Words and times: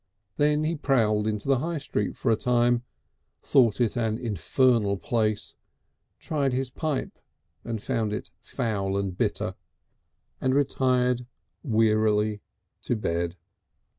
Then 0.37 0.63
he 0.63 0.75
prowled 0.75 1.27
into 1.27 1.47
the 1.47 1.59
High 1.59 1.77
Street 1.77 2.17
for 2.17 2.31
a 2.31 2.35
time, 2.35 2.81
thought 3.43 3.79
it 3.79 3.95
an 3.95 4.17
infernal 4.17 4.97
place, 4.97 5.53
tried 6.17 6.53
his 6.53 6.71
pipe 6.71 7.19
and 7.63 7.79
found 7.79 8.11
it 8.11 8.31
foul 8.41 8.97
and 8.97 9.15
bitter, 9.15 9.53
and 10.41 10.55
retired 10.55 11.27
wearily 11.63 12.41
to 12.81 12.95
bed. 12.95 13.35